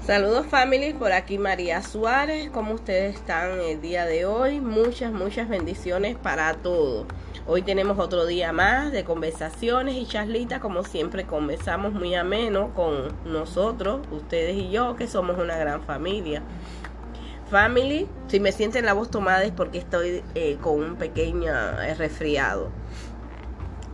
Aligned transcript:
Saludos 0.00 0.46
family, 0.46 0.94
por 0.94 1.12
aquí 1.12 1.36
María 1.36 1.82
Suárez, 1.82 2.48
¿cómo 2.48 2.72
ustedes 2.72 3.16
están 3.16 3.60
el 3.60 3.82
día 3.82 4.06
de 4.06 4.24
hoy? 4.24 4.60
Muchas, 4.62 5.12
muchas 5.12 5.50
bendiciones 5.50 6.16
para 6.16 6.54
todos. 6.54 7.06
Hoy 7.46 7.60
tenemos 7.60 7.98
otro 7.98 8.24
día 8.24 8.50
más 8.50 8.92
de 8.92 9.04
conversaciones 9.04 9.96
y 9.96 10.06
charlitas, 10.06 10.60
como 10.60 10.82
siempre 10.82 11.26
conversamos 11.26 11.92
muy 11.92 12.14
ameno 12.14 12.72
con 12.72 13.08
nosotros, 13.26 14.06
ustedes 14.10 14.56
y 14.56 14.70
yo, 14.70 14.96
que 14.96 15.06
somos 15.06 15.36
una 15.36 15.58
gran 15.58 15.82
familia. 15.82 16.42
Family, 17.50 18.08
si 18.28 18.40
me 18.40 18.52
sienten 18.52 18.86
la 18.86 18.94
voz 18.94 19.10
tomada 19.10 19.44
es 19.44 19.52
porque 19.52 19.78
estoy 19.78 20.24
eh, 20.34 20.56
con 20.62 20.82
un 20.82 20.96
pequeño 20.96 21.52
eh, 21.52 21.94
resfriado. 21.94 22.70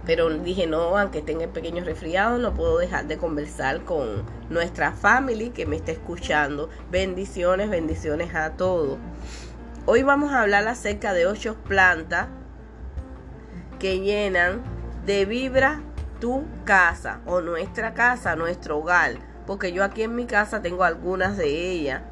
Pero 0.04 0.28
dije, 0.30 0.66
no, 0.66 0.98
aunque 0.98 1.22
tenga 1.22 1.46
pequeños 1.46 1.86
resfriados, 1.86 2.40
no 2.40 2.54
puedo 2.54 2.79
dejar 2.79 3.06
de 3.06 3.18
conversar 3.18 3.84
con 3.84 4.24
nuestra 4.50 4.93
family 4.93 5.50
que 5.50 5.64
me 5.64 5.76
está 5.76 5.93
escuchando. 5.93 6.68
Bendiciones, 6.90 7.70
bendiciones 7.70 8.34
a 8.34 8.50
todos. 8.57 8.98
Hoy 9.86 10.02
vamos 10.02 10.32
a 10.32 10.43
hablar 10.43 10.66
acerca 10.66 11.12
de 11.12 11.26
ocho 11.26 11.57
plantas 11.68 12.26
que 13.79 14.00
llenan 14.00 14.62
de 15.07 15.24
vibra 15.24 15.80
tu 16.21 16.44
casa 16.64 17.21
o 17.26 17.40
nuestra 17.40 17.94
casa, 17.94 18.34
nuestro 18.34 18.79
hogar. 18.79 19.14
Porque 19.46 19.72
yo 19.72 19.84
aquí 19.84 20.02
en 20.02 20.16
mi 20.16 20.26
casa 20.26 20.62
tengo 20.62 20.82
algunas 20.82 21.36
de 21.36 21.71
ellas. 21.71 22.02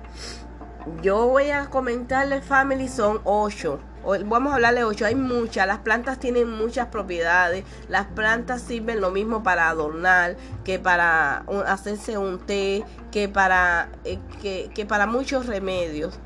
Yo 1.02 1.26
voy 1.26 1.50
a 1.50 1.66
comentarle, 1.66 2.40
family, 2.40 2.88
son 2.88 3.20
ocho 3.24 3.80
vamos 4.04 4.52
a 4.52 4.56
hablar 4.56 4.74
de 4.74 4.84
ocho, 4.84 5.04
hay 5.04 5.14
muchas, 5.14 5.66
las 5.66 5.78
plantas 5.78 6.18
tienen 6.18 6.50
muchas 6.50 6.86
propiedades, 6.86 7.64
las 7.88 8.06
plantas 8.06 8.62
sirven 8.62 9.00
lo 9.00 9.10
mismo 9.10 9.42
para 9.42 9.68
adornar, 9.68 10.36
que 10.64 10.78
para 10.78 11.45
hacerse 11.66 12.16
un 12.16 12.38
té, 12.38 12.84
que 13.10 13.28
para, 13.28 13.90
eh, 14.04 14.18
que, 14.40 14.87
para 14.87 15.06
muchos 15.06 15.46
remedios. 15.46 16.18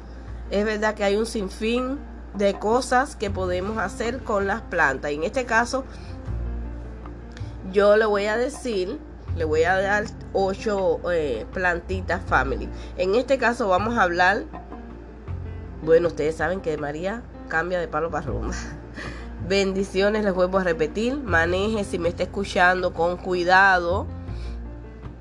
Es 0.50 0.64
verdad 0.64 0.94
que 0.94 1.04
hay 1.04 1.16
un 1.16 1.26
sinfín 1.26 1.98
de 2.34 2.54
cosas 2.54 3.16
que 3.16 3.30
podemos 3.30 3.78
hacer 3.78 4.22
con 4.22 4.46
las 4.46 4.62
plantas. 4.62 5.10
En 5.10 5.24
este 5.24 5.44
caso, 5.44 5.84
yo 7.72 7.96
le 7.96 8.06
voy 8.06 8.26
a 8.26 8.36
decir, 8.36 9.00
le 9.36 9.44
voy 9.44 9.64
a 9.64 9.80
dar 9.80 10.04
ocho 10.32 11.00
eh, 11.10 11.44
plantitas 11.52 12.22
family. 12.24 12.68
En 12.96 13.16
este 13.16 13.38
caso 13.38 13.68
vamos 13.68 13.98
a 13.98 14.02
hablar, 14.02 14.44
bueno, 15.82 16.08
ustedes 16.08 16.36
saben 16.36 16.60
que 16.60 16.76
María 16.76 17.22
cambia 17.48 17.78
de 17.80 17.88
palo 17.88 18.10
para 18.10 18.26
rumba. 18.26 18.54
Bendiciones, 19.48 20.24
les 20.24 20.34
vuelvo 20.34 20.58
a 20.58 20.64
repetir. 20.64 21.16
Maneje 21.16 21.84
si 21.84 21.98
me 21.98 22.08
está 22.08 22.22
escuchando 22.22 22.92
con 22.92 23.16
cuidado. 23.16 24.06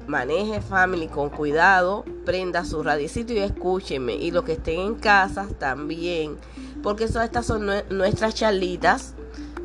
Maneje 0.07 0.61
family 0.61 1.07
con 1.07 1.29
cuidado. 1.29 2.05
Prenda 2.25 2.63
su 2.65 2.83
radicito 2.83 3.33
y 3.33 3.39
escúcheme. 3.39 4.15
Y 4.15 4.31
los 4.31 4.43
que 4.43 4.53
estén 4.53 4.79
en 4.79 4.95
casa 4.95 5.47
también. 5.59 6.37
Porque 6.81 7.05
estas 7.05 7.45
son 7.45 7.69
nuestras 7.89 8.35
charlitas 8.35 9.15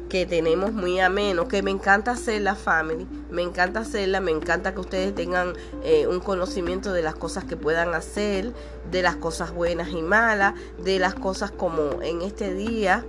que 0.09 0.27
tenemos 0.27 0.73
muy 0.73 1.01
ameno, 1.01 1.49
que 1.49 1.63
me 1.63 1.71
encanta 1.71 2.13
hacer 2.13 2.41
la 2.43 2.55
family, 2.55 3.07
me 3.31 3.43
encanta 3.43 3.81
hacerla, 3.81 4.21
me 4.21 4.31
encanta 4.31 4.73
que 4.73 4.81
ustedes 4.81 5.15
tengan 5.15 5.55
eh, 5.85 6.07
un 6.07 6.21
conocimiento 6.21 6.93
de 6.93 7.03
las 7.03 7.15
cosas 7.15 7.45
que 7.45 7.57
puedan 7.57 7.95
hacer, 7.95 8.53
de 8.91 9.03
las 9.03 9.17
cosas 9.17 9.53
buenas 9.53 9.91
y 9.91 10.03
malas, 10.03 10.55
de 10.83 10.99
las 10.99 11.15
cosas 11.15 11.51
como 11.51 12.03
en 12.03 12.23
este 12.23 12.55
día 12.55 13.05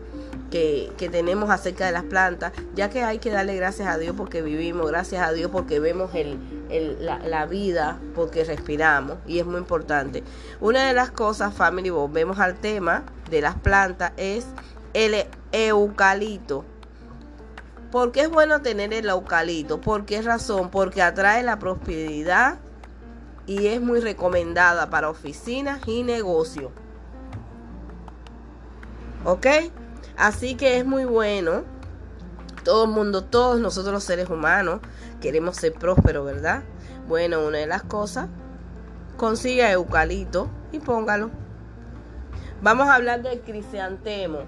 que, 0.52 0.91
tenemos 1.11 1.50
acerca 1.50 1.86
de 1.86 1.91
las 1.91 2.03
plantas, 2.03 2.52
ya 2.75 2.89
que 2.89 3.03
hay 3.03 3.19
que 3.19 3.31
darle 3.31 3.56
gracias 3.56 3.88
a 3.88 3.97
Dios 3.97 4.16
porque 4.17 4.41
vivimos, 4.41 4.88
gracias 4.88 5.28
a 5.28 5.31
Dios 5.31 5.50
porque 5.52 5.80
vemos 5.80 6.11
el, 6.13 6.38
la, 7.00 7.19
la, 7.19 7.45
vida, 7.45 8.00
porque 8.13 8.44
respiramos 8.44 9.17
y 9.25 9.39
es 9.39 9.45
muy 9.45 9.58
importante. 9.58 10.23
Una 10.59 10.88
de 10.88 10.94
las 10.94 11.11
cosas, 11.11 11.53
family, 11.53 11.90
volvemos 11.90 12.40
al 12.40 12.56
tema 12.56 13.03
de 13.29 13.41
las 13.41 13.56
plantas, 13.56 14.12
es 14.18 14.46
el 14.94 15.25
eucalipto. 15.52 16.66
¿Por 17.91 18.11
qué 18.11 18.22
es 18.22 18.29
bueno 18.29 18.61
tener 18.61 18.94
el 18.94 19.09
eucalipto? 19.09 19.81
¿Por 19.81 20.05
qué 20.05 20.22
razón? 20.22 20.69
Porque 20.69 21.01
atrae 21.01 21.41
la 21.44 21.57
prosperidad 21.57 22.59
y 23.47 23.67
es 23.67 23.81
muy 23.81 24.00
recomendada 24.00 24.91
para 24.91 25.09
oficinas 25.09 25.81
y 25.88 26.03
negocios. 26.03 26.72
¿Ok? 29.25 29.47
Así 30.17 30.55
que 30.55 30.78
es 30.78 30.85
muy 30.85 31.05
bueno. 31.05 31.63
Todo 32.63 32.85
el 32.85 32.91
mundo, 32.91 33.23
todos 33.23 33.59
nosotros 33.59 33.94
los 33.94 34.03
seres 34.03 34.29
humanos 34.29 34.81
queremos 35.19 35.55
ser 35.55 35.73
prósperos, 35.73 36.25
¿verdad? 36.25 36.61
Bueno, 37.07 37.44
una 37.45 37.57
de 37.57 37.67
las 37.67 37.81
cosas, 37.81 38.28
consiga 39.17 39.72
eucalipto 39.72 40.47
y 40.72 40.79
póngalo. 40.79 41.31
Vamos 42.61 42.88
a 42.88 42.95
hablar 42.95 43.23
del 43.23 43.39
cristiantemo. 43.41 44.39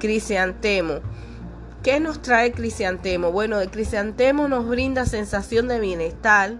Cristiantemo. 0.00 0.94
¿Qué 1.82 1.98
nos 1.98 2.20
trae 2.20 2.48
el 2.48 2.52
cristiantemo? 2.52 3.32
Bueno, 3.32 3.58
el 3.58 3.70
cristiantemo 3.70 4.48
nos 4.48 4.68
brinda 4.68 5.06
sensación 5.06 5.66
de 5.66 5.80
bienestar, 5.80 6.52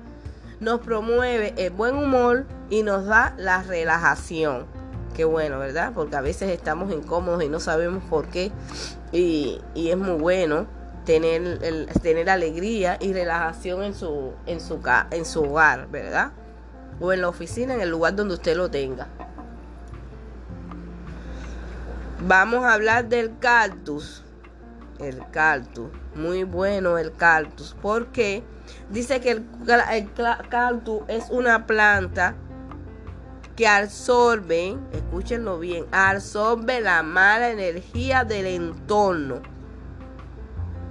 nos 0.60 0.80
promueve 0.80 1.52
el 1.58 1.72
buen 1.72 1.94
humor 1.94 2.46
y 2.70 2.82
nos 2.82 3.04
da 3.04 3.34
la 3.36 3.62
relajación. 3.62 4.64
Qué 5.14 5.26
bueno, 5.26 5.58
¿verdad? 5.58 5.92
Porque 5.94 6.16
a 6.16 6.22
veces 6.22 6.48
estamos 6.48 6.90
incómodos 6.90 7.44
y 7.44 7.50
no 7.50 7.60
sabemos 7.60 8.02
por 8.04 8.28
qué. 8.28 8.50
Y, 9.12 9.60
es 9.74 9.96
muy 9.98 10.18
bueno 10.18 10.66
tener, 11.04 11.58
tener 12.00 12.30
alegría 12.30 12.96
y 12.98 13.12
relajación 13.12 13.82
en 13.82 13.94
su, 13.94 14.32
en, 14.46 14.58
su, 14.58 14.80
en 15.10 15.26
su 15.26 15.42
hogar, 15.42 15.88
¿verdad? 15.90 16.32
O 16.98 17.12
en 17.12 17.20
la 17.20 17.28
oficina, 17.28 17.74
en 17.74 17.82
el 17.82 17.90
lugar 17.90 18.16
donde 18.16 18.34
usted 18.34 18.56
lo 18.56 18.70
tenga. 18.70 19.08
Vamos 22.26 22.64
a 22.64 22.72
hablar 22.72 23.10
del 23.10 23.38
cactus 23.38 24.24
el 25.00 25.22
cactus. 25.30 25.88
Muy 26.14 26.44
bueno 26.44 26.98
el 26.98 27.12
cactus. 27.12 27.76
Porque 27.80 28.44
dice 28.90 29.20
que 29.20 29.30
el, 29.32 29.46
el 29.92 30.12
cactus 30.12 31.02
es 31.08 31.30
una 31.30 31.66
planta 31.66 32.36
que 33.56 33.66
absorbe, 33.68 34.76
escúchenlo 34.92 35.58
bien, 35.58 35.86
absorbe 35.92 36.80
la 36.80 37.02
mala 37.02 37.50
energía 37.50 38.24
del 38.24 38.46
entorno. 38.46 39.42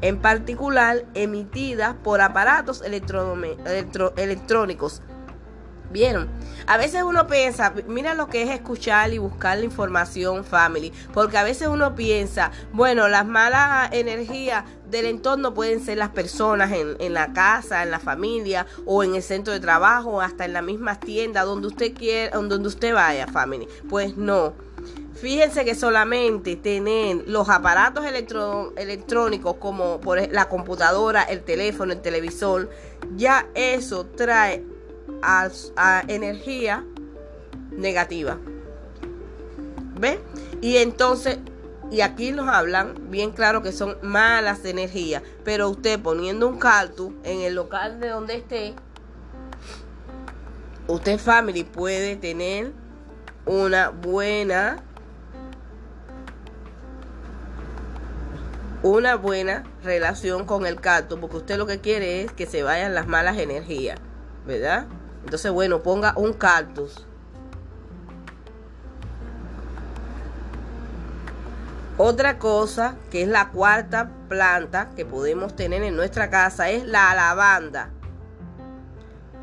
En 0.02 0.22
particular, 0.22 1.04
emitida 1.14 1.98
por 2.04 2.22
aparatos 2.22 2.82
electrónicos 2.84 5.02
¿Vieron? 5.92 6.30
A 6.68 6.78
veces 6.78 7.02
uno 7.02 7.26
piensa, 7.26 7.74
mira 7.88 8.14
lo 8.14 8.28
que 8.28 8.44
es 8.44 8.50
escuchar 8.52 9.12
y 9.12 9.18
buscar 9.18 9.58
la 9.58 9.66
información 9.66 10.44
family, 10.44 10.94
porque 11.14 11.38
a 11.38 11.44
veces 11.44 11.68
uno 11.68 11.96
piensa, 11.96 12.52
bueno, 12.74 13.08
las 13.08 13.26
malas 13.26 13.90
energías 13.92 14.66
del 14.88 15.06
entorno 15.06 15.56
pueden 15.56 15.84
ser 15.84 15.98
las 15.98 16.10
personas 16.10 16.72
en, 16.72 16.96
en 17.00 17.14
la 17.14 17.34
casa, 17.34 17.82
en 17.82 17.90
la 17.90 18.00
familia 18.00 18.68
o 18.86 19.04
en 19.04 19.16
el 19.16 19.24
centro 19.24 19.52
de 19.52 19.60
trabajo, 19.60 20.22
hasta 20.22 20.46
en 20.46 20.54
la 20.54 20.62
misma 20.62 21.00
tienda, 21.00 21.44
donde 21.44 21.68
usted 21.68 21.94
quiera, 21.96 22.38
donde 22.38 22.68
usted 22.68 22.94
vaya, 22.94 23.26
family. 23.26 23.68
Pues 23.90 24.16
no. 24.16 24.54
Fíjense 25.16 25.66
que 25.66 25.76
solamente 25.76 26.56
tener 26.56 27.28
los 27.28 27.50
aparatos 27.50 28.06
electrónicos 28.06 29.56
como 29.56 30.00
por 30.00 30.32
la 30.32 30.48
computadora, 30.48 31.24
el 31.24 31.42
teléfono, 31.42 31.92
el 31.92 32.02
televisor, 32.02 32.70
ya 33.18 33.48
eso 33.54 34.06
trae 34.06 34.64
a, 35.22 35.50
energía 36.08 36.84
negativa. 37.72 38.38
¿Ve? 40.00 40.20
Y 40.62 40.78
entonces, 40.78 41.40
y 41.92 42.02
aquí 42.02 42.32
nos 42.32 42.48
hablan 42.48 43.10
bien 43.10 43.32
claro 43.32 43.62
que 43.62 43.72
son 43.72 43.98
malas 44.02 44.64
energías. 44.66 45.24
Pero 45.44 45.70
usted 45.70 46.00
poniendo 46.00 46.48
un 46.48 46.58
cactus 46.58 47.12
en 47.24 47.42
el 47.42 47.56
local 47.56 48.00
de 48.00 48.10
donde 48.10 48.36
esté, 48.36 48.76
usted 50.88 51.20
family 51.20 51.64
puede 51.64 52.16
tener 52.16 52.72
una 53.46 53.90
buena 53.90 54.84
una 58.82 59.16
buena 59.16 59.64
relación 59.84 60.46
con 60.46 60.66
el 60.66 60.80
cactus 60.80 61.20
porque 61.20 61.38
usted 61.38 61.58
lo 61.58 61.66
que 61.66 61.80
quiere 61.80 62.22
es 62.22 62.32
que 62.32 62.46
se 62.46 62.64
vayan 62.64 62.96
las 62.96 63.08
malas 63.08 63.38
energías, 63.38 64.00
¿verdad? 64.46 64.88
Entonces, 65.24 65.52
bueno, 65.52 65.84
ponga 65.84 66.14
un 66.16 66.34
cactus. 66.34 67.06
Otra 71.98 72.40
cosa 72.40 72.96
que 73.12 73.24
es 73.24 73.28
la 73.28 73.50
cuarta 73.50 74.10
planta 74.30 74.90
que 74.96 75.06
podemos 75.06 75.56
tener 75.56 75.84
en 75.84 75.96
nuestra 75.96 76.30
casa 76.30 76.70
es 76.70 76.86
la 76.86 77.14
lavanda. 77.14 77.90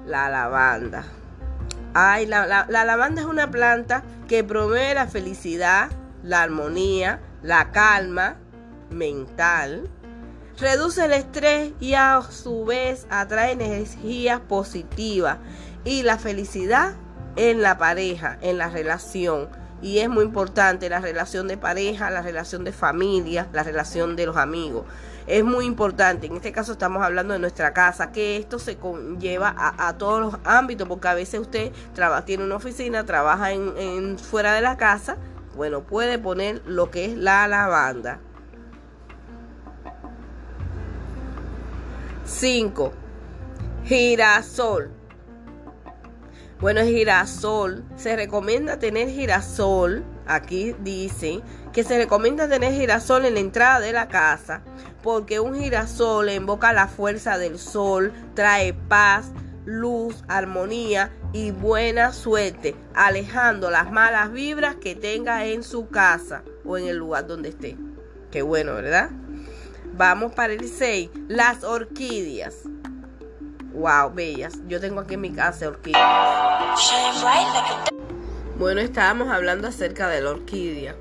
La 0.07 0.31
lavanda. 0.31 1.05
Ay, 1.93 2.27
la, 2.27 2.47
la 2.47 2.85
lavanda 2.85 3.21
es 3.21 3.27
una 3.27 3.51
planta 3.51 4.03
que 4.27 4.43
promueve 4.43 4.95
la 4.95 5.07
felicidad, 5.07 5.91
la 6.23 6.43
armonía, 6.43 7.21
la 7.43 7.73
calma 7.73 8.37
mental, 8.91 9.91
Reduce 10.59 11.05
el 11.05 11.13
estrés 11.13 11.73
y 11.81 11.93
a 11.95 12.23
su 12.23 12.65
vez 12.65 13.07
atrae 13.11 13.53
energías 13.53 14.41
positivas 14.41 15.37
y 15.87 16.03
la 16.03 16.19
felicidad 16.19 16.95
en 17.37 17.63
la 17.63 17.79
pareja, 17.79 18.37
en 18.43 18.59
la 18.59 18.69
relación. 18.69 19.49
Y 19.81 19.99
es 19.99 20.09
muy 20.09 20.25
importante 20.25 20.89
la 20.89 21.01
relación 21.01 21.47
de 21.49 21.57
pareja, 21.57 22.11
la 22.11 22.23
relación 22.23 22.65
de 22.65 22.73
familia, 22.73 23.49
la 23.53 23.63
relación 23.63 24.17
de 24.17 24.27
los 24.27 24.37
amigos. 24.37 24.85
Es 25.29 25.45
muy 25.45 25.65
importante, 25.65 26.27
en 26.27 26.37
este 26.37 26.53
caso 26.53 26.73
estamos 26.73 27.03
hablando 27.03 27.35
de 27.35 27.41
nuestra 27.41 27.73
casa, 27.73 28.11
que 28.11 28.37
esto 28.37 28.59
se 28.59 28.77
conlleva 28.77 29.55
a, 29.57 29.97
todos 29.97 30.21
los 30.21 30.41
ámbitos, 30.45 30.89
porque 30.89 31.09
a 31.09 31.15
veces 31.15 31.41
usted 31.41 31.73
trabaja, 31.95 32.25
tiene 32.25 32.45
una 32.45 32.57
oficina, 32.57 33.05
trabaja 33.05 33.49
fuera 34.31 34.55
de 34.55 34.61
la 34.61 34.77
casa, 34.77 35.17
bueno, 35.57 35.83
puede 35.83 36.19
poner 36.19 36.63
lo 36.67 36.91
que 36.91 37.07
es 37.07 37.17
la 37.17 37.47
lavanda. 37.49 38.21
5. 42.25 42.93
Girasol. 43.85 45.06
Bueno, 46.59 46.83
girasol. 46.85 47.85
Se 47.97 48.17
recomienda 48.17 48.79
tener 48.79 49.11
girasol. 49.11 50.05
Aquí 50.27 50.75
dice 50.81 51.43
que 51.73 51.85
se 51.85 51.99
recomienda 51.99 52.49
tener 52.49 52.73
girasol 52.73 53.27
en 53.27 53.35
la 53.35 53.41
entrada 53.41 53.81
de 53.81 53.93
la 53.93 54.09
casa. 54.09 54.63
Porque 55.03 55.39
un 55.39 55.55
girasol 55.55 56.31
invoca 56.31 56.73
la 56.73 56.89
fuerza 56.89 57.37
del 57.37 57.59
sol, 57.59 58.13
trae 58.35 58.73
paz, 58.73 59.33
luz, 59.67 60.25
armonía 60.29 61.13
y 61.33 61.51
buena 61.51 62.13
suerte, 62.13 62.75
alejando 62.95 63.71
las 63.71 63.93
malas 63.93 64.33
vibras 64.33 64.77
que 64.77 64.95
tenga 64.95 65.45
en 65.45 65.63
su 65.63 65.89
casa 65.89 66.43
o 66.65 66.79
en 66.79 66.87
el 66.89 66.97
lugar 66.97 67.27
donde 67.27 67.51
esté. 67.51 67.77
Qué 68.31 68.41
bueno, 68.41 68.75
¿verdad? 68.75 69.11
Vamos 69.95 70.33
para 70.33 70.55
el 70.55 70.69
6. 70.69 71.11
Las 71.29 71.65
orquídeas. 71.65 72.63
Wow, 73.77 74.15
bellas. 74.15 74.55
Yo 74.69 74.81
tengo 74.81 75.01
aquí 75.01 75.15
en 75.15 75.21
mi 75.21 75.33
casa 75.33 75.69
orquídeas. 75.69 76.03
Bueno, 78.59 78.81
estábamos 78.81 79.29
hablando 79.29 79.69
acerca 79.69 80.09
de 80.09 80.23
la 80.23 80.31
orquídea. 80.31 80.97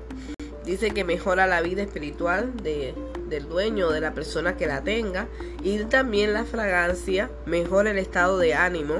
Dice 0.62 0.90
que 0.90 1.02
mejora 1.02 1.46
la 1.46 1.62
vida 1.62 1.80
espiritual 1.80 2.54
de, 2.62 2.94
del 3.30 3.48
dueño, 3.48 3.88
de 3.88 4.02
la 4.02 4.12
persona 4.12 4.58
que 4.58 4.66
la 4.66 4.82
tenga. 4.82 5.26
Y 5.62 5.78
también 5.84 6.34
la 6.34 6.44
fragancia 6.44 7.30
mejora 7.46 7.92
el 7.92 7.98
estado 7.98 8.36
de 8.36 8.52
ánimo. 8.52 8.96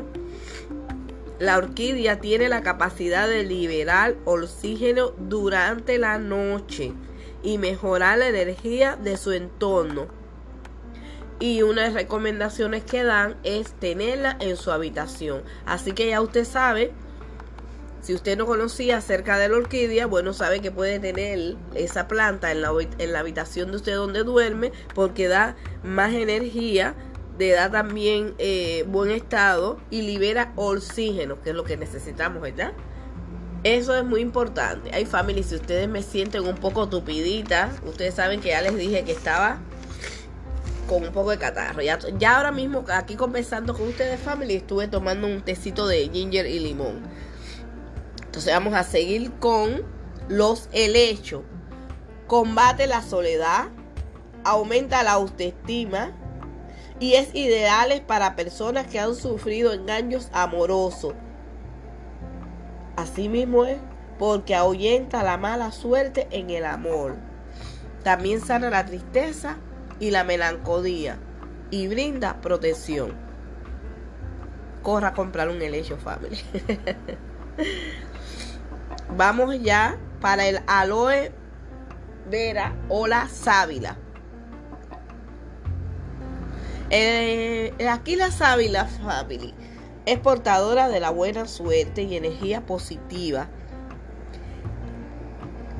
La 1.38 1.58
orquídea 1.58 2.18
tiene 2.18 2.48
la 2.48 2.62
capacidad 2.62 3.28
de 3.28 3.44
liberar 3.44 4.14
oxígeno 4.24 5.10
durante 5.18 5.98
la 5.98 6.16
noche 6.16 6.94
y 7.42 7.58
mejorar 7.58 8.16
la 8.20 8.28
energía 8.28 8.96
de 8.96 9.18
su 9.18 9.32
entorno. 9.32 10.15
Y 11.38 11.62
una 11.62 11.82
de 11.82 11.88
las 11.88 11.94
recomendaciones 11.94 12.84
que 12.84 13.02
dan 13.04 13.36
es 13.42 13.72
tenerla 13.72 14.36
en 14.40 14.56
su 14.56 14.70
habitación. 14.70 15.42
Así 15.66 15.92
que 15.92 16.08
ya 16.08 16.20
usted 16.20 16.44
sabe, 16.44 16.92
si 18.00 18.14
usted 18.14 18.38
no 18.38 18.46
conocía 18.46 18.98
acerca 18.98 19.36
de 19.36 19.48
la 19.48 19.56
orquídea, 19.56 20.06
bueno, 20.06 20.32
sabe 20.32 20.60
que 20.60 20.70
puede 20.70 20.98
tener 20.98 21.56
esa 21.74 22.08
planta 22.08 22.52
en 22.52 22.62
la, 22.62 22.70
en 22.98 23.12
la 23.12 23.18
habitación 23.18 23.70
de 23.70 23.76
usted 23.76 23.96
donde 23.96 24.22
duerme 24.22 24.72
porque 24.94 25.28
da 25.28 25.56
más 25.82 26.14
energía, 26.14 26.94
le 27.38 27.50
da 27.50 27.70
también 27.70 28.34
eh, 28.38 28.84
buen 28.88 29.10
estado 29.10 29.78
y 29.90 30.02
libera 30.02 30.52
oxígeno, 30.56 31.42
que 31.42 31.50
es 31.50 31.56
lo 31.56 31.64
que 31.64 31.76
necesitamos, 31.76 32.40
¿verdad? 32.40 32.72
Eso 33.62 33.94
es 33.94 34.04
muy 34.04 34.20
importante. 34.20 34.94
Hay 34.94 35.06
familias, 35.06 35.46
si 35.46 35.56
ustedes 35.56 35.88
me 35.88 36.02
sienten 36.02 36.46
un 36.46 36.56
poco 36.56 36.88
tupiditas, 36.88 37.74
ustedes 37.84 38.14
saben 38.14 38.40
que 38.40 38.50
ya 38.50 38.62
les 38.62 38.76
dije 38.76 39.04
que 39.04 39.12
estaba 39.12 39.58
con 40.86 41.02
un 41.02 41.12
poco 41.12 41.30
de 41.30 41.38
catarro. 41.38 41.82
Ya, 41.82 41.98
ya 42.18 42.36
ahora 42.36 42.52
mismo 42.52 42.84
aquí 42.92 43.16
conversando 43.16 43.74
con 43.74 43.88
ustedes, 43.88 44.20
family, 44.20 44.54
estuve 44.54 44.88
tomando 44.88 45.26
un 45.26 45.42
tecito 45.42 45.86
de 45.86 46.08
ginger 46.08 46.46
y 46.46 46.58
limón. 46.58 47.02
Entonces 48.24 48.52
vamos 48.52 48.74
a 48.74 48.82
seguir 48.82 49.32
con 49.32 49.82
los 50.28 50.68
helechos. 50.72 51.42
Combate 52.26 52.86
la 52.86 53.02
soledad, 53.02 53.68
aumenta 54.44 55.02
la 55.02 55.12
autoestima 55.12 56.12
y 56.98 57.14
es 57.14 57.34
ideal 57.34 58.02
para 58.06 58.36
personas 58.36 58.86
que 58.86 58.98
han 58.98 59.14
sufrido 59.14 59.72
engaños 59.72 60.28
amorosos 60.32 61.14
Así 62.96 63.28
mismo 63.28 63.66
es, 63.66 63.78
porque 64.18 64.54
ahuyenta 64.54 65.22
la 65.22 65.36
mala 65.36 65.70
suerte 65.70 66.26
en 66.30 66.48
el 66.48 66.64
amor. 66.64 67.16
También 68.02 68.40
sana 68.40 68.70
la 68.70 68.86
tristeza 68.86 69.58
y 70.00 70.10
la 70.10 70.24
melancolía 70.24 71.18
y 71.70 71.88
brinda 71.88 72.40
protección. 72.40 73.14
Corra 74.82 75.08
a 75.08 75.14
comprar 75.14 75.48
un 75.48 75.60
helecho 75.60 75.96
family. 75.96 76.38
Vamos 79.16 79.60
ya 79.60 79.98
para 80.20 80.46
el 80.46 80.60
aloe 80.66 81.32
vera 82.30 82.74
o 82.88 83.06
la 83.06 83.28
sábila. 83.28 83.96
Eh, 86.90 87.74
aquí 87.90 88.14
la 88.14 88.30
sábila 88.30 88.84
family 88.84 89.54
es 90.06 90.20
portadora 90.20 90.88
de 90.88 91.00
la 91.00 91.10
buena 91.10 91.46
suerte 91.46 92.02
y 92.02 92.16
energía 92.16 92.64
positiva. 92.64 93.48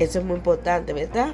Eso 0.01 0.19
es 0.19 0.25
muy 0.25 0.37
importante, 0.37 0.93
¿verdad? 0.93 1.33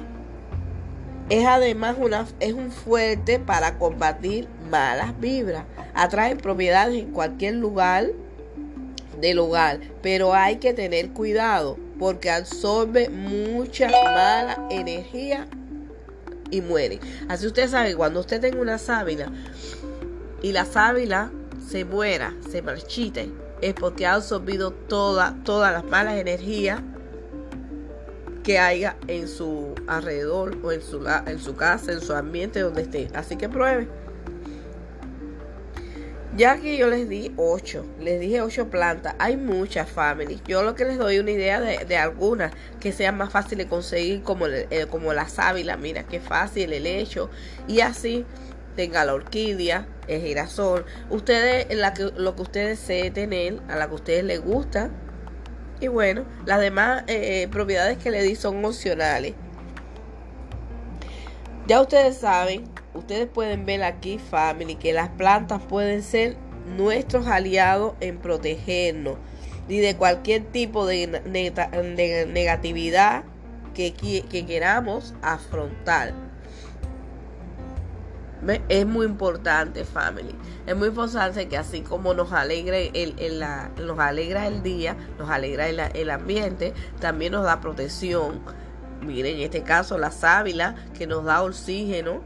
Es 1.29 1.45
además 1.45 1.95
una, 1.99 2.27
es 2.39 2.53
un 2.53 2.71
fuerte 2.71 3.39
para 3.39 3.77
combatir 3.77 4.47
malas 4.69 5.19
vibras. 5.19 5.63
Atrae 5.93 6.35
propiedades 6.35 7.01
en 7.01 7.11
cualquier 7.11 7.55
lugar 7.55 8.07
del 9.19 9.39
hogar, 9.39 9.79
pero 10.01 10.33
hay 10.33 10.57
que 10.57 10.73
tener 10.73 11.11
cuidado 11.11 11.77
porque 11.97 12.29
absorbe 12.29 13.09
mucha 13.09 13.89
mala 13.89 14.67
energía 14.69 15.47
y 16.51 16.61
muere. 16.61 16.99
Así 17.29 17.47
usted 17.47 17.69
sabe, 17.69 17.95
cuando 17.95 18.19
usted 18.19 18.41
tenga 18.41 18.59
una 18.59 18.77
sábila 18.77 19.31
y 20.41 20.51
la 20.51 20.65
sábila 20.65 21.31
se 21.65 21.85
muera, 21.85 22.33
se 22.51 22.61
marchite, 22.61 23.31
es 23.61 23.73
porque 23.73 24.05
ha 24.05 24.15
absorbido 24.15 24.71
toda, 24.71 25.37
todas 25.45 25.71
las 25.71 25.85
malas 25.85 26.15
energías 26.15 26.81
que 28.43 28.59
haya 28.59 28.97
en 29.07 29.27
su 29.27 29.73
alrededor 29.87 30.57
o 30.63 30.71
en 30.71 30.81
su, 30.81 31.07
en 31.25 31.39
su 31.39 31.55
casa, 31.55 31.91
en 31.91 32.01
su 32.01 32.13
ambiente, 32.13 32.59
donde 32.59 32.83
esté. 32.83 33.09
Así 33.13 33.35
que 33.35 33.49
pruebe. 33.49 33.87
Ya 36.35 36.57
que 36.57 36.77
yo 36.77 36.87
les 36.87 37.07
di 37.07 37.31
8, 37.37 37.85
les 37.99 38.19
dije 38.19 38.41
8 38.41 38.69
plantas, 38.71 39.13
hay 39.19 39.37
muchas 39.37 39.87
familias. 39.87 40.41
Yo 40.47 40.63
lo 40.63 40.73
que 40.73 40.83
les 40.83 40.97
doy 40.97 41.19
una 41.19 41.29
idea 41.29 41.61
de, 41.61 41.97
algunas 41.97 42.51
que 42.79 42.91
sean 42.91 43.17
más 43.17 43.31
fáciles 43.31 43.67
de 43.67 43.69
conseguir, 43.69 44.23
como, 44.23 44.47
como 44.89 45.13
la 45.13 45.29
sábila, 45.29 45.77
mira 45.77 46.03
qué 46.03 46.19
fácil 46.19 46.73
el 46.73 46.87
hecho. 46.87 47.29
Y 47.67 47.81
así 47.81 48.25
tenga 48.75 49.05
la 49.05 49.13
orquídea, 49.13 49.85
el 50.07 50.21
girasol, 50.21 50.85
ustedes, 51.11 51.67
lo 52.17 52.35
que 52.35 52.41
ustedes 52.41 52.79
desee 52.79 53.11
tener, 53.11 53.59
a 53.67 53.75
la 53.75 53.85
que 53.85 53.91
a 53.91 53.95
ustedes 53.95 54.23
les 54.23 54.41
gusta. 54.41 54.89
Y 55.83 55.89
bueno, 55.89 56.23
las 56.45 56.61
demás 56.61 57.03
eh, 57.07 57.49
propiedades 57.51 57.97
que 57.97 58.09
le 58.09 58.23
di 58.23 58.37
son 58.37 58.63
opcionales. 58.63 59.33
Ya 61.67 61.81
ustedes 61.81 62.15
saben, 62.15 62.63
ustedes 62.93 63.27
pueden 63.27 63.65
ver 63.65 63.83
aquí, 63.83 64.17
family, 64.17 64.75
que 64.75 64.93
las 64.93 65.09
plantas 65.09 65.61
pueden 65.61 66.01
ser 66.01 66.37
nuestros 66.77 67.27
aliados 67.27 67.95
en 67.99 68.17
protegernos 68.17 69.17
y 69.67 69.79
de 69.79 69.97
cualquier 69.97 70.45
tipo 70.45 70.85
de, 70.85 71.07
negatividad 72.31 73.25
que, 73.73 73.91
que 73.91 74.45
queramos 74.45 75.13
afrontar. 75.21 76.22
Es 78.67 78.85
muy 78.85 79.05
importante, 79.05 79.85
family. 79.85 80.35
Es 80.65 80.75
muy 80.75 80.89
importante 80.89 81.47
que 81.47 81.57
así 81.57 81.81
como 81.81 82.13
nos 82.13 82.31
alegra 82.33 82.77
el, 82.77 83.45
nos 83.85 83.99
alegra 83.99 84.47
el 84.47 84.61
día, 84.63 84.97
nos 85.17 85.29
alegra 85.29 85.67
el, 85.67 86.09
ambiente, 86.09 86.73
también 86.99 87.31
nos 87.31 87.45
da 87.45 87.61
protección. 87.61 88.41
Miren, 89.01 89.37
en 89.37 89.41
este 89.41 89.63
caso 89.63 89.97
la 89.97 90.11
sábila 90.11 90.75
que 90.97 91.07
nos 91.07 91.25
da 91.25 91.43
oxígeno, 91.43 92.21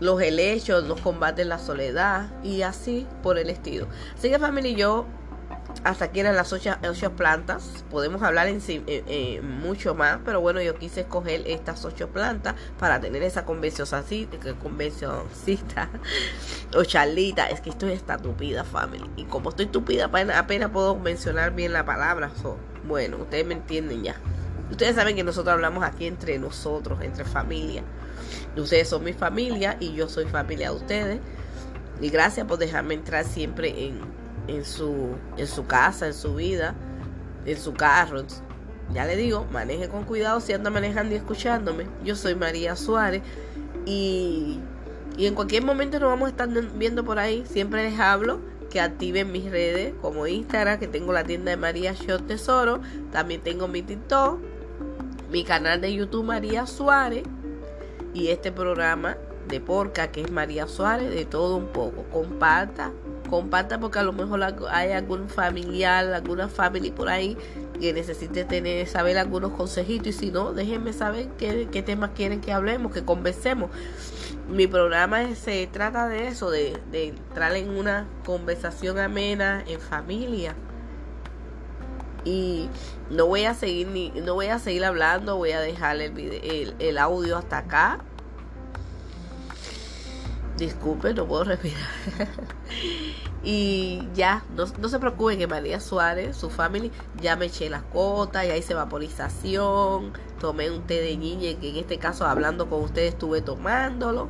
los 0.00 0.20
helechos 0.20 0.84
nos 0.84 1.00
combaten 1.00 1.48
la 1.48 1.58
soledad 1.58 2.28
y 2.42 2.62
así 2.62 3.06
por 3.22 3.38
el 3.38 3.48
estilo. 3.48 3.86
Así 4.16 4.28
que 4.28 4.38
family, 4.38 4.74
yo 4.74 5.06
hasta 5.84 6.06
aquí 6.06 6.20
eran 6.20 6.36
las 6.36 6.52
ocho, 6.52 6.76
plantas. 7.16 7.84
Podemos 7.90 8.22
hablar 8.22 8.48
en, 8.48 8.60
sí 8.60 8.82
mucho 9.42 9.94
más, 9.94 10.18
pero 10.24 10.40
bueno, 10.40 10.60
yo 10.60 10.74
quise 10.76 11.02
escoger 11.02 11.42
estas 11.46 11.84
ocho 11.84 12.08
plantas 12.08 12.54
para 12.78 13.00
tener 13.00 13.22
esa 13.22 13.44
convencioncita 13.44 15.88
o 16.74 16.84
charlita. 16.84 17.48
Es 17.48 17.60
que 17.60 17.70
estoy 17.70 17.92
esta 17.92 18.18
tupida, 18.18 18.64
family. 18.64 19.08
Y 19.16 19.24
como 19.24 19.50
estoy 19.50 19.66
tupida, 19.66 20.06
apenas, 20.06 20.70
puedo 20.70 20.96
mencionar 20.96 21.54
bien 21.54 21.72
la 21.72 21.84
palabra. 21.84 22.30
bueno, 22.84 23.18
ustedes 23.18 23.46
me 23.46 23.54
entienden 23.54 24.02
ya. 24.02 24.16
Ustedes 24.70 24.96
saben 24.96 25.14
que 25.14 25.22
nosotros 25.22 25.54
hablamos 25.54 25.84
aquí 25.84 26.06
entre 26.06 26.38
nosotros, 26.38 27.00
entre 27.02 27.24
familia. 27.24 27.84
Ustedes 28.56 28.88
son 28.88 29.04
mi 29.04 29.12
familia 29.12 29.76
y 29.78 29.94
yo 29.94 30.08
soy 30.08 30.26
familia 30.26 30.70
de 30.70 30.76
ustedes. 30.76 31.20
Y 32.00 32.10
gracias 32.10 32.46
por 32.46 32.58
dejarme 32.58 32.94
entrar 32.94 33.24
siempre 33.24 33.86
en, 33.86 34.00
en, 34.48 34.64
su, 34.64 35.10
en 35.36 35.46
su 35.46 35.66
casa, 35.66 36.06
en 36.06 36.14
su 36.14 36.34
vida, 36.34 36.74
en 37.44 37.58
su 37.58 37.74
carro. 37.74 38.24
Ya 38.92 39.04
le 39.04 39.16
digo, 39.16 39.46
maneje 39.52 39.88
con 39.88 40.04
cuidado 40.04 40.40
si 40.40 40.52
anda 40.52 40.70
manejando 40.70 41.14
y 41.14 41.18
escuchándome. 41.18 41.86
Yo 42.04 42.14
soy 42.14 42.34
María 42.34 42.76
Suárez 42.76 43.22
y, 43.84 44.60
y 45.16 45.26
en 45.26 45.34
cualquier 45.34 45.64
momento 45.64 45.98
nos 45.98 46.10
vamos 46.10 46.26
a 46.26 46.30
estar 46.30 46.48
viendo 46.48 47.04
por 47.04 47.18
ahí. 47.18 47.44
Siempre 47.46 47.90
les 47.90 47.98
hablo 47.98 48.40
que 48.70 48.80
activen 48.80 49.32
mis 49.32 49.50
redes 49.50 49.94
como 50.00 50.26
Instagram, 50.26 50.78
que 50.78 50.86
tengo 50.86 51.12
la 51.12 51.24
tienda 51.24 51.50
de 51.50 51.56
María 51.56 51.94
Shot 51.94 52.26
Tesoro. 52.26 52.80
También 53.10 53.40
tengo 53.40 53.66
mi 53.68 53.82
TikTok, 53.82 54.38
mi 55.30 55.44
canal 55.44 55.80
de 55.80 55.92
YouTube 55.92 56.24
María 56.24 56.66
Suárez 56.66 57.24
y 58.14 58.28
este 58.28 58.52
programa 58.52 59.16
de 59.48 59.60
Porca 59.60 60.10
que 60.10 60.22
es 60.22 60.30
María 60.30 60.66
Suárez, 60.66 61.10
de 61.10 61.24
todo 61.24 61.56
un 61.56 61.68
poco. 61.68 62.04
Comparta, 62.12 62.92
comparta 63.26 63.78
porque 63.78 63.98
a 63.98 64.02
lo 64.02 64.12
mejor 64.12 64.42
hay 64.70 64.92
algún 64.92 65.28
familiar, 65.28 66.12
alguna 66.12 66.48
familia 66.48 66.94
por 66.94 67.08
ahí 67.08 67.36
que 67.76 67.92
necesite 67.92 68.44
tener, 68.44 68.86
saber 68.86 69.18
algunos 69.18 69.52
consejitos 69.52 70.08
y 70.08 70.12
si 70.12 70.30
no, 70.30 70.52
déjenme 70.52 70.92
saber 70.92 71.28
qué, 71.38 71.82
temas 71.84 72.10
quieren 72.14 72.40
que 72.40 72.52
hablemos, 72.52 72.92
que 72.92 73.04
conversemos. 73.04 73.70
Mi 74.48 74.66
programa 74.66 75.34
se 75.34 75.66
trata 75.66 76.08
de 76.08 76.28
eso, 76.28 76.50
de, 76.50 76.78
entrar 76.92 77.54
en 77.54 77.70
una 77.70 78.06
conversación 78.24 78.98
amena 78.98 79.62
en 79.66 79.80
familia. 79.80 80.54
Y 82.24 82.68
no 83.10 83.26
voy 83.26 83.44
a 83.44 83.54
seguir 83.54 83.86
ni 83.86 84.10
no 84.10 84.34
voy 84.34 84.46
a 84.46 84.58
seguir 84.58 84.84
hablando 84.84 85.36
voy 85.36 85.52
a 85.52 85.60
dejar 85.60 86.00
el, 86.00 86.74
el, 86.78 86.98
audio 86.98 87.36
hasta 87.36 87.58
acá. 87.58 87.98
Disculpe 90.56 91.14
no 91.14 91.26
puedo 91.26 91.44
respirar 91.44 91.86
y 93.48 94.02
ya 94.12 94.44
no, 94.56 94.66
se 94.66 94.98
preocupen 94.98 95.38
que 95.38 95.46
María 95.46 95.78
Suárez 95.78 96.36
su 96.36 96.50
familia 96.50 96.90
ya 97.22 97.36
me 97.36 97.46
eché 97.46 97.70
las 97.70 97.84
cotas 97.84 98.46
ya 98.46 98.56
hice 98.56 98.74
vaporización 98.74 100.12
tomé 100.40 100.70
un 100.70 100.82
té 100.82 101.00
de 101.00 101.16
niña 101.16 101.58
que 101.60 101.70
en 101.70 101.76
este 101.76 101.98
caso 101.98 102.26
hablando 102.26 102.68
con 102.68 102.82
ustedes 102.82 103.14
estuve 103.14 103.42
tomándolo 103.42 104.28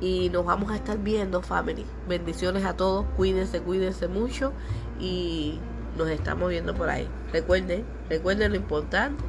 y 0.00 0.30
nos 0.30 0.46
vamos 0.46 0.72
a 0.72 0.76
estar 0.76 0.96
viendo 0.98 1.42
family 1.42 1.84
bendiciones 2.08 2.64
a 2.64 2.74
todos 2.76 3.04
cuídense 3.16 3.60
cuídense 3.60 4.08
mucho 4.08 4.52
y 4.98 5.60
nos 5.96 6.08
estamos 6.08 6.48
viendo 6.48 6.74
por 6.74 6.88
ahí. 6.88 7.08
Recuerden, 7.32 7.84
recuerden 8.08 8.52
lo 8.52 8.56
importante. 8.56 9.22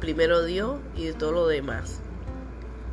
Primero 0.00 0.44
Dios 0.44 0.80
y 0.96 1.06
de 1.06 1.12
todo 1.12 1.32
lo 1.32 1.46
demás. 1.46 2.00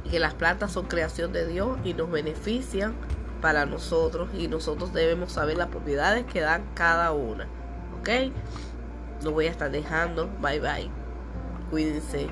Que 0.09 0.19
las 0.19 0.33
plantas 0.33 0.71
son 0.71 0.87
creación 0.87 1.33
de 1.33 1.47
Dios 1.47 1.77
y 1.83 1.93
nos 1.93 2.09
benefician 2.09 2.95
para 3.41 3.65
nosotros 3.65 4.29
y 4.37 4.47
nosotros 4.47 4.93
debemos 4.93 5.31
saber 5.31 5.57
las 5.57 5.67
propiedades 5.67 6.25
que 6.25 6.41
dan 6.41 6.63
cada 6.73 7.11
una. 7.11 7.47
¿Ok? 7.99 8.09
Lo 9.23 9.31
voy 9.31 9.47
a 9.47 9.51
estar 9.51 9.71
dejando. 9.71 10.29
Bye 10.41 10.59
bye. 10.59 10.89
Cuídense. 11.69 12.29